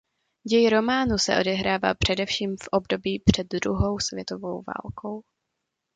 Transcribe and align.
Děj 0.47 0.69
románu 0.69 1.17
se 1.17 1.37
odehrává 1.39 1.93
především 1.93 2.55
v 2.57 2.67
období 2.71 3.19
před 3.25 3.47
druhou 3.47 3.99
světovou 3.99 4.61
válkou. 4.67 5.21